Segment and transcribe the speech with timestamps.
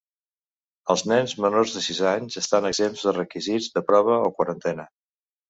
[0.93, 4.89] Els nens menors de sis anys estan exempts dels requisits de prova o quarantena.